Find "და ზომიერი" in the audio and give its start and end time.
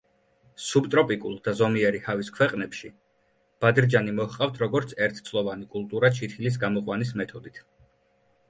1.47-1.99